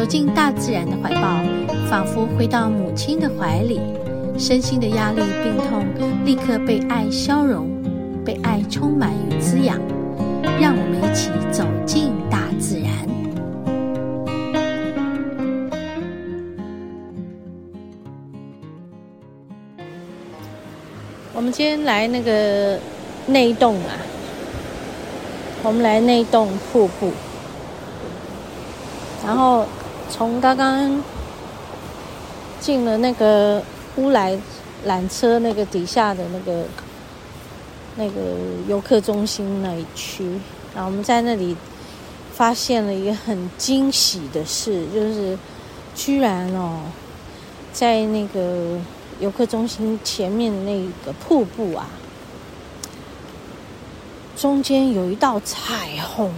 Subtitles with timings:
[0.00, 1.44] 走进大自然的怀抱，
[1.90, 3.78] 仿佛回到母亲的怀里，
[4.38, 5.84] 身心的压力、病痛
[6.24, 7.68] 立刻被爱消融，
[8.24, 9.78] 被爱充满与滋养。
[10.58, 12.90] 让我们一起走进大自然。
[21.34, 22.78] 我们今天来那个
[23.26, 23.92] 内洞啊，
[25.62, 27.12] 我们来内洞瀑布，
[29.26, 29.66] 然后
[30.10, 31.02] 从刚刚
[32.60, 33.62] 进了那个
[33.96, 34.36] 乌来
[34.86, 36.64] 缆车那个底下的那个
[37.96, 38.20] 那个
[38.68, 40.24] 游客中心那一区，
[40.74, 41.56] 然后我们在那里
[42.32, 45.38] 发现了一个很惊喜的事，就是
[45.94, 46.80] 居然哦，
[47.72, 48.78] 在那个。
[49.20, 51.86] 游客中心前面那个瀑布啊，
[54.34, 56.32] 中间有一道彩虹，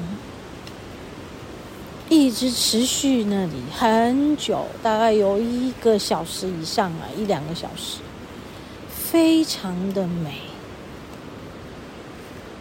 [2.12, 8.00] 一直持续那里很久，大概有一个小时以上啊，一两个小时，
[8.90, 10.34] 非常的美。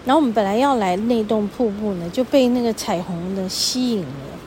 [0.05, 4.39] 然后我们本来要来那栋瀑布呢，就被那个彩虹的吸引了，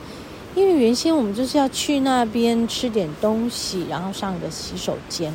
[0.55, 5.31] 因为原先我们就是要去那边吃点东西，然后上个洗手间。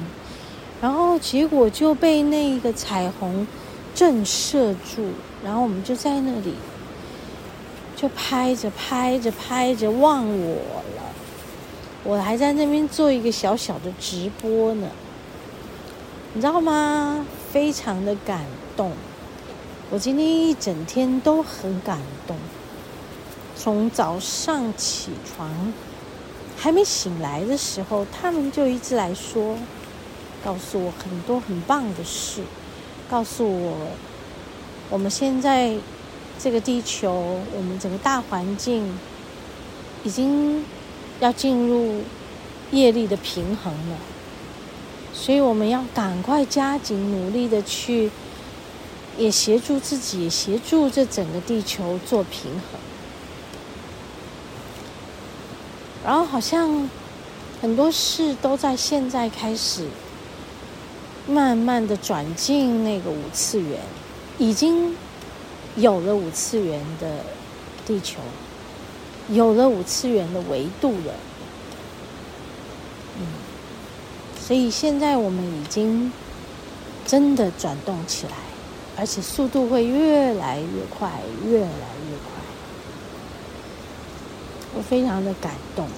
[0.83, 3.47] 然后结果就被那个彩虹
[3.95, 5.11] 震慑住，
[5.45, 6.55] 然后我们就在那里
[8.01, 10.55] 就拍着拍着拍着忘我
[10.97, 11.03] 了。
[12.03, 14.89] 我还在那边做一个小小的直播呢，
[16.33, 17.27] 你知道吗？
[17.53, 18.93] 非常的感动。
[19.91, 22.37] 我今天一整天都很感动，
[23.55, 25.51] 从早上起床
[26.57, 29.59] 还没醒来的时候，他们就一直来说。
[30.43, 32.41] 告诉我很多很棒的事，
[33.11, 33.77] 告诉我，
[34.89, 35.75] 我们现在
[36.43, 38.99] 这个地球，我们整个大环境
[40.05, 40.65] 已经
[41.21, 42.03] 要进入
[42.71, 43.97] 业力的平衡了，
[45.13, 48.11] 所以我们要赶快加紧努力的去，
[49.19, 52.81] 也协助自己，也协助这整个地球做平衡。
[56.05, 56.89] 然后好像
[57.61, 59.87] 很多事都在现在开始。
[61.29, 63.79] 慢慢的转进那个五次元，
[64.39, 64.97] 已经
[65.77, 67.25] 有了五次元的
[67.87, 68.21] 地球，
[69.29, 71.15] 有了五次元的维度了。
[73.19, 73.27] 嗯，
[74.41, 76.13] 所以现在我们已经
[77.07, 78.33] 真的转动起来，
[78.97, 81.11] 而且速度会越来越快，
[81.47, 82.41] 越来越快。
[84.75, 85.89] 我非常的感动，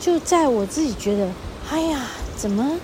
[0.00, 1.30] 就在我自己觉得，
[1.70, 2.78] 哎呀，怎么？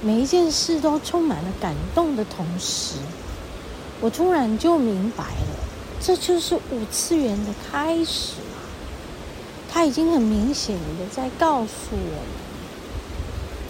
[0.00, 2.94] 每一件事都充满了感动的同时，
[4.00, 5.58] 我突然就明白了，
[6.00, 8.62] 这就是五次元的开始啊！
[9.68, 12.26] 它已经很明显的在告诉我们，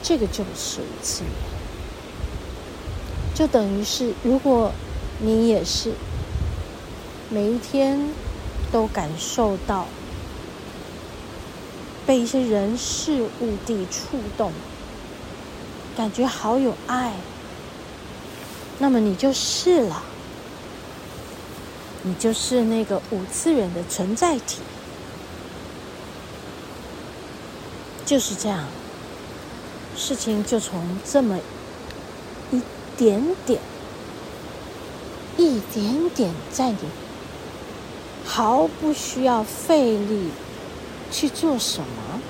[0.03, 1.33] 这个就是五次元。
[3.35, 4.73] 就等于是，如果
[5.21, 5.93] 你也是
[7.31, 8.11] 每一天
[8.71, 9.87] 都感受到
[12.07, 14.53] 被一些人事物地触动。
[15.97, 17.13] 感觉好有爱，
[18.79, 20.03] 那么你就是了，
[22.03, 24.61] 你就是那个五次元的存在体，
[28.07, 28.67] 就是这样，
[29.97, 31.39] 事情就从这么
[32.51, 32.61] 一
[32.97, 33.61] 点点、
[35.37, 36.79] 一点点，在你
[38.25, 40.31] 毫不需要费力
[41.11, 42.21] 去做什么，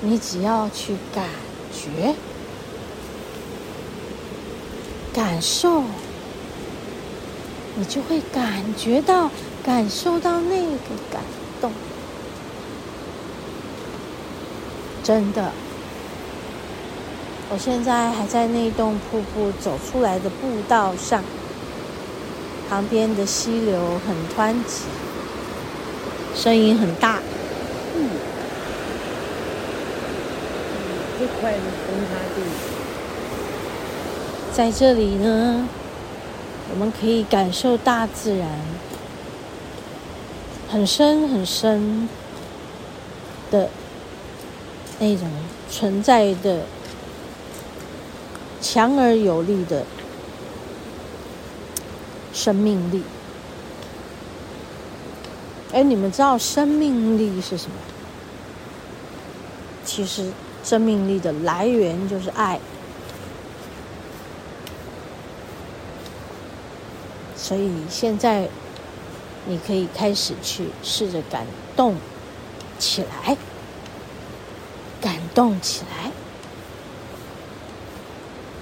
[0.00, 1.26] 你只要去感。
[1.74, 2.14] 觉
[5.14, 5.82] 感受，
[7.82, 9.28] 你就会感觉到、
[9.64, 11.20] 感受到那个感
[11.60, 11.72] 动。
[15.02, 15.50] 真的，
[17.50, 21.24] 我现在还在那栋瀑布走出来的步道上，
[22.70, 24.84] 旁边的溪流很湍急，
[26.36, 27.18] 声音很大。
[34.52, 35.68] 在这里呢，
[36.72, 38.48] 我们可以感受大自然
[40.70, 42.08] 很深很深
[43.50, 43.68] 的
[44.98, 45.30] 那种
[45.70, 46.62] 存在的
[48.62, 49.84] 强而有力的
[52.32, 53.02] 生命力。
[55.72, 57.76] 哎，你们知道生命力是什么？
[59.84, 60.30] 其实
[60.64, 62.58] 生命力的来源就是爱。
[67.42, 68.48] 所以现在，
[69.46, 71.44] 你可以开始去试着感
[71.74, 71.96] 动
[72.78, 73.36] 起来，
[75.00, 76.12] 感动起来，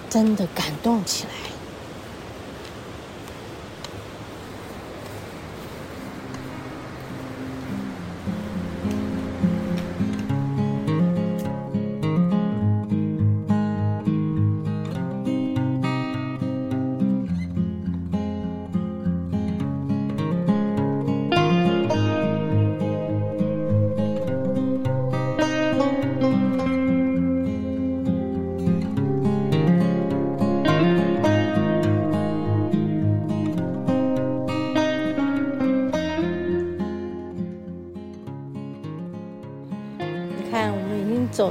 [0.08, 1.49] 真的感动起来。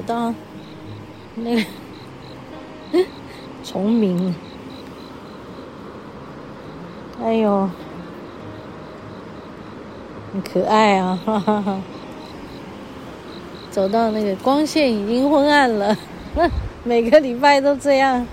[0.09, 0.33] 到
[1.35, 1.63] 那个
[3.63, 4.33] 虫鸣，
[7.21, 7.69] 哎呦，
[10.33, 11.19] 很可爱啊！
[11.23, 11.79] 哈哈哈。
[13.69, 15.95] 走到那个光线已经昏暗了，
[16.83, 18.25] 每个礼拜都这样。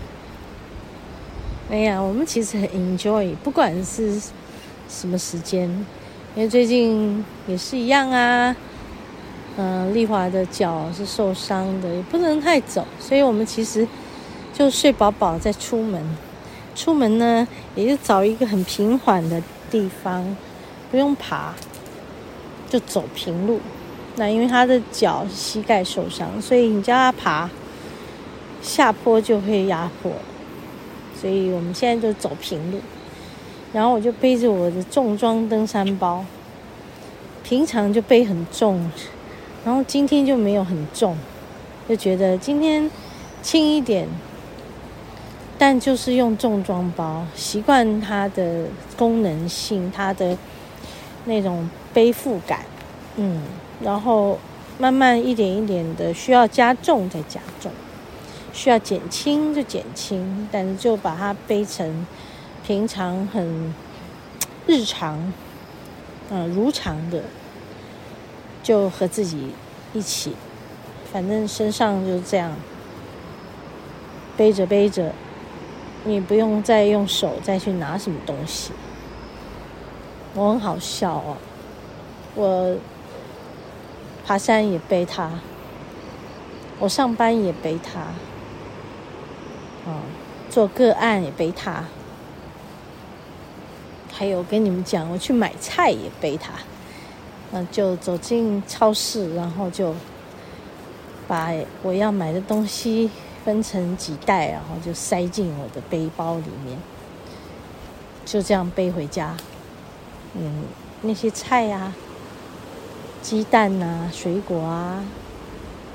[1.70, 4.19] 哎呀，我们其实很 enjoy，不管是
[4.88, 5.69] 什么时间，
[6.34, 8.56] 因为最近也是一样啊。
[9.58, 13.88] 嗯，丽华的脚是受伤的，也不能太走，所以我们其实
[14.53, 16.03] 就睡饱饱再出门。
[16.75, 20.37] 出门呢，也就找一个很平缓的地方，
[20.91, 21.55] 不用爬，
[22.69, 23.58] 就走平路。
[24.17, 27.49] 那因为他的脚膝盖受伤，所以你叫他爬
[28.61, 30.12] 下坡就会压迫，
[31.19, 32.79] 所以我们现在就走平路。
[33.73, 36.25] 然后我就背着我的重装登山包，
[37.43, 38.91] 平常就背很重。
[39.67, 41.17] 然后今天就没有很重，
[41.89, 42.89] 就觉得今天
[43.43, 44.07] 轻一点，
[45.59, 48.67] 但就是用重装包，习惯它的
[48.97, 50.39] 功能性，它的
[51.25, 52.61] 那种背负感，
[53.17, 53.43] 嗯，
[53.81, 54.39] 然后
[54.79, 57.73] 慢慢一点一点的需要加重再加重，
[58.53, 62.07] 需要减轻就减轻，但是就把它背成
[62.65, 63.75] 平常很
[64.69, 65.33] 日常，
[66.31, 67.25] 嗯，如常的。
[68.67, 69.53] 就和自己
[69.95, 70.35] 一起，
[71.13, 72.51] 反正身上就这样
[74.37, 75.13] 背着背着，
[76.03, 78.73] 你不用再用手再去拿什么东西。
[80.35, 81.37] 我很好笑哦，
[82.35, 82.77] 我
[84.27, 85.31] 爬山也背它，
[86.81, 88.01] 我上班也背它，
[89.89, 90.03] 啊，
[90.51, 91.85] 做个案也背它，
[94.12, 96.51] 还有跟你们讲，我去买菜也背它。
[97.53, 99.95] 嗯，就走进超市，然后就
[101.29, 101.53] 把
[101.83, 103.11] 我要买的东西
[103.45, 106.77] 分成几袋，然后就塞进我的背包里面，
[108.25, 109.37] 就这样背回家。
[110.35, 110.65] 嗯，
[111.03, 111.97] 那些菜呀、啊、
[113.23, 115.05] 鸡蛋啊、水果啊，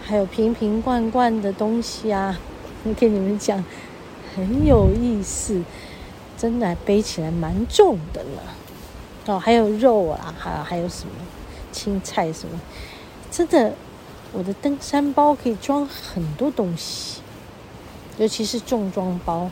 [0.03, 2.39] 还有瓶瓶罐罐的东西啊，
[2.83, 3.63] 我跟你们讲，
[4.35, 5.61] 很有意思，
[6.37, 8.41] 真的背起来蛮重的了。
[9.27, 11.13] 哦，还有肉啊，还还有什么？
[11.71, 12.59] 青菜什么，
[13.31, 13.73] 真的，
[14.33, 17.21] 我的登山包可以装很多东西，
[18.17, 19.49] 尤其是重装包。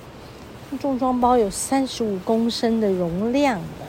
[0.79, 3.85] 重装包有三十五公升的容量的，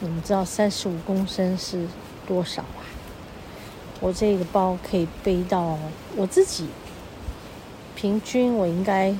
[0.00, 1.86] 你们知道三十五公升是
[2.26, 2.82] 多少啊？
[4.00, 5.78] 我这个包可以背到
[6.16, 6.66] 我自己，
[7.94, 9.14] 平均我应该，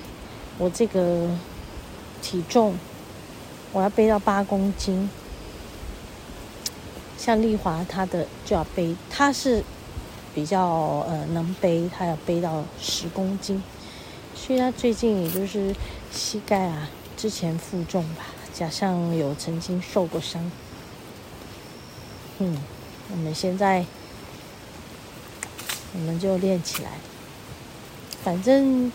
[0.59, 1.29] 我这个
[2.21, 2.75] 体重，
[3.73, 5.09] 我要背到八公斤。
[7.21, 9.63] 像丽华，她的就要背，她是
[10.35, 10.65] 比较
[11.07, 13.63] 呃能背，她要背到十公斤，
[14.35, 15.75] 所以她最近也就是
[16.11, 18.25] 膝盖啊，之前负重吧，
[18.55, 20.51] 加上有曾经受过伤，
[22.39, 22.57] 嗯，
[23.11, 23.85] 我们现在
[25.93, 26.93] 我们就练起来，
[28.25, 28.91] 反正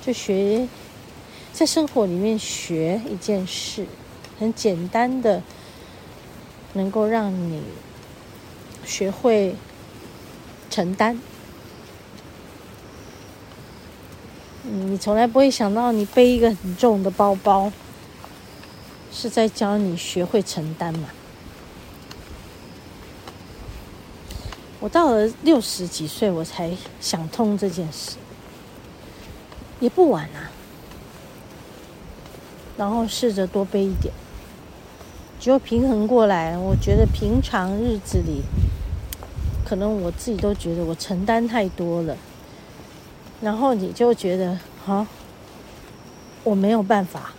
[0.00, 0.68] 就学
[1.52, 3.86] 在生活里面学一件事，
[4.38, 5.42] 很简单的。
[6.76, 7.62] 能够让你
[8.84, 9.56] 学会
[10.68, 11.18] 承担，
[14.62, 17.72] 你从来不会想到你背一个很重的包包，
[19.10, 21.08] 是在教你学会承担嘛？
[24.78, 28.16] 我到了六十几岁，我才想通这件事，
[29.80, 30.52] 也不晚啊。
[32.76, 34.12] 然后试着多背一点，
[35.46, 36.58] 就平衡过来。
[36.58, 38.42] 我觉得平常日子里，
[39.64, 42.16] 可能我自己都觉得我承担太多了，
[43.40, 45.06] 然后你就觉得啊，
[46.42, 47.30] 我没有办法。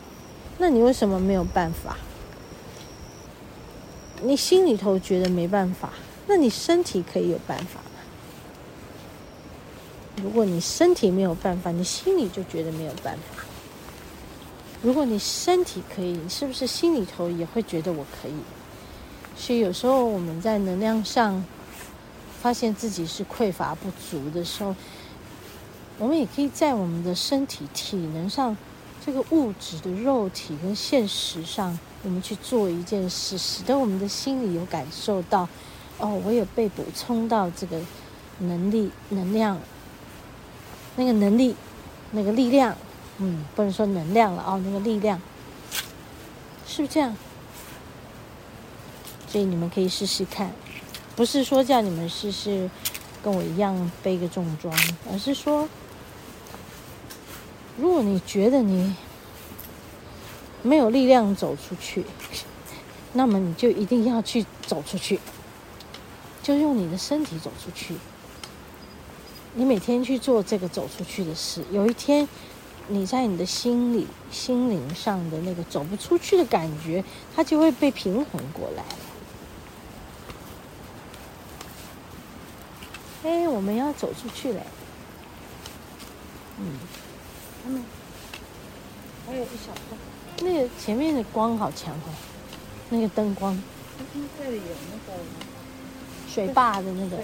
[0.57, 1.97] 那你为什么没有办法？
[4.23, 5.91] 你心里头觉得没办法，
[6.27, 7.81] 那你身体可以有办法？
[10.23, 13.43] 如果你身体没有办法，你心里就觉得没有办法。
[14.83, 18.33] 如果你身体可以，是不是心里头也会觉得我可以？
[19.35, 21.43] 所以有时候我们在能量上
[22.41, 24.75] 发现自己是匮乏不足的时候，
[25.97, 28.55] 我们也可以在我们的身体体能上，
[29.05, 35.49] 这个物质的肉体跟现实上，我们去做一件事，使得我们的心里有感受到，
[35.97, 37.79] 哦，我有被补充到这个
[38.39, 39.59] 能力、能量，
[40.95, 41.55] 那个能力，
[42.11, 42.75] 那个力量。
[43.19, 45.19] 嗯，不能说能量了哦，那个力量，
[46.67, 47.15] 是不是这样？
[49.27, 50.51] 所以你们可以试试看，
[51.15, 52.69] 不是说叫你们试试
[53.23, 54.71] 跟我一样背个重装，
[55.11, 55.67] 而是说，
[57.75, 58.95] 如果你觉得你
[60.61, 62.05] 没有力量走出去，
[63.13, 65.19] 那么你就一定要去走出去，
[66.43, 67.95] 就用你的身体走出去。
[69.55, 72.27] 你每天去做这个走出去的事，有一天。
[72.89, 77.03] 你在你的心里、心灵上的那个走不出去的感觉，
[77.35, 78.83] 它就会被平衡过来。
[83.23, 84.61] 哎，我们要走出去嘞！
[86.59, 86.79] 嗯，
[87.63, 87.83] 他们
[89.27, 89.99] 还有一小段，
[90.41, 92.09] 那个前面的光好强哦，
[92.89, 93.61] 那个灯光。
[94.39, 95.19] 这里有那个
[96.27, 97.17] 水坝的那个。
[97.17, 97.23] 下，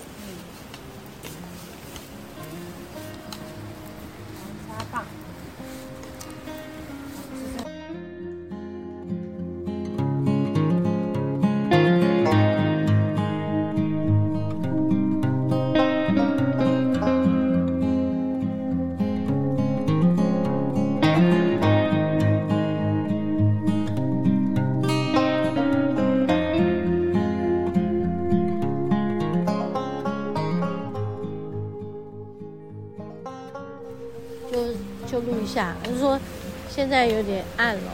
[37.05, 37.91] 有点暗了，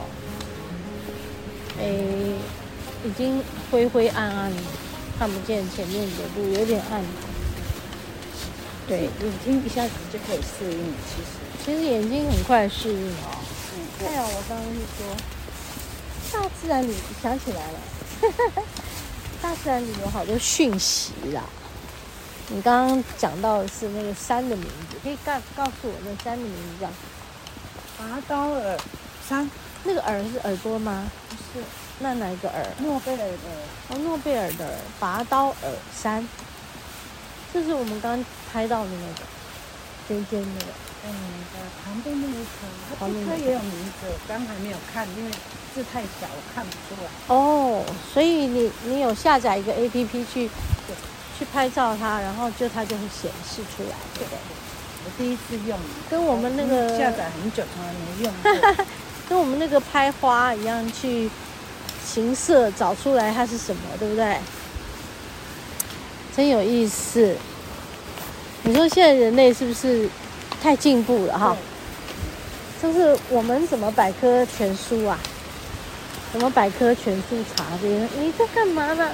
[1.79, 1.83] 哎，
[3.03, 4.57] 已经灰灰暗暗了，
[5.17, 7.03] 看不见前面的路，有点暗。
[8.87, 10.93] 对，眼睛一下子就可以适应。
[11.07, 11.27] 其实，
[11.63, 13.37] 其实眼睛很快适应哦。
[14.01, 15.15] 哎呀，我刚刚是说，
[16.33, 17.79] 大自然里想起来了，
[19.41, 21.43] 大自然里有好多讯息啦。
[22.47, 26.89] 你刚刚讲到的是那个山的名字，可以告告诉我那山的名字叫？
[27.99, 28.77] 拔刀耳
[29.29, 29.47] 山，
[29.83, 31.05] 那个耳是耳朵吗？
[31.29, 31.63] 不是，
[31.99, 32.65] 那哪一个耳？
[32.79, 33.29] 诺贝尔的耳。
[33.89, 36.27] 哦，诺贝尔的耳，拔刀耳山，
[37.53, 39.23] 这是我们刚刚拍到的那个
[40.07, 40.71] 尖尖那个。
[41.05, 41.13] 嗯，
[41.85, 43.71] 旁边那一车，旁边车也有名
[44.01, 45.31] 字，我刚还没有看，因为
[45.75, 47.09] 字太小，我看不出来。
[47.27, 50.49] 哦，所以你你有下载一个 APP 去
[51.37, 54.39] 去拍照它，然后就它就会显示出来，对不对？
[55.05, 58.85] 我第一次用，跟我们那个下载很久从来没用过，
[59.29, 61.29] 跟我们那个拍花一样，去
[62.03, 64.37] 形色找出来它是什么，对不对？
[66.35, 67.35] 真有意思。
[68.63, 70.09] 你说现在人类是不是
[70.61, 71.55] 太进步了哈？
[72.81, 75.19] 就是我们怎么百科全书啊？
[76.33, 78.07] 怎么百科全书查这些？
[78.19, 79.11] 你在干嘛呢？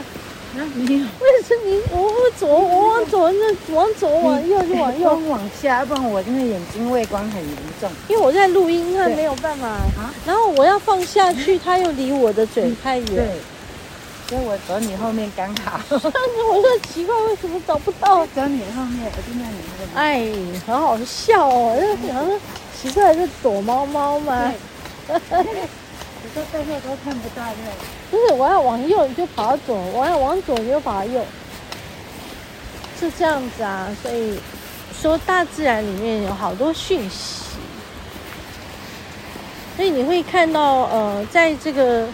[0.57, 7.89] 啊，没有，为什么你我往左，我往左，那往左往右就往右，往下，要不然我真的眼睛畏光很严重。
[8.07, 10.13] 因为我在录音，他没有办法啊。
[10.25, 13.05] 然后我要放下去，他又离我的嘴太远。
[13.07, 13.27] 对，
[14.29, 15.79] 所以我走你后面刚 好。
[15.89, 18.25] 我说奇怪，为什么找不到？
[18.27, 19.95] 走你后面，我就在你后面。
[19.95, 20.25] 哎，
[20.65, 22.31] 很好笑哦，就好像
[22.81, 24.53] 奇怪是躲猫猫吗？
[26.33, 27.55] 这背后都看不到的，
[28.15, 31.21] 不是，我要往右你就跑左，我要往左你就跑右，
[32.97, 33.89] 是这样子啊。
[34.01, 34.39] 所以
[35.01, 37.43] 说，大自然里面有好多讯息，
[39.75, 42.07] 所以你会看到，呃，在这个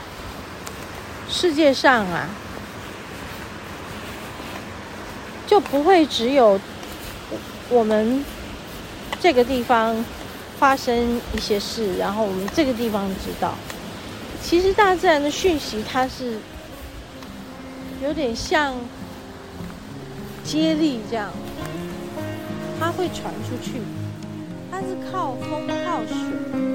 [1.30, 2.28] 世界上啊，
[5.46, 6.60] 就不会只有
[7.70, 8.26] 我们
[9.20, 10.04] 这个地方
[10.58, 13.54] 发生一些事，然后我们这个地方知道。
[14.44, 16.38] 其实大自然的讯息，它是
[18.04, 18.76] 有点像
[20.44, 21.30] 接力这样，
[22.80, 23.82] 它会传出去，
[24.70, 26.71] 它是靠风靠水。